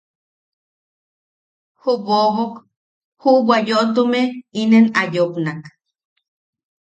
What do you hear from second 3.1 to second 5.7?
juʼubwa yoʼotume inen a yopnak: